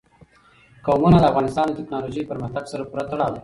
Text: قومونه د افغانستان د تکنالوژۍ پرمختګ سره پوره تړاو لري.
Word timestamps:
قومونه 0.85 1.17
د 1.19 1.25
افغانستان 1.31 1.65
د 1.69 1.77
تکنالوژۍ 1.79 2.21
پرمختګ 2.31 2.63
سره 2.71 2.87
پوره 2.89 3.03
تړاو 3.09 3.29
لري. 3.31 3.39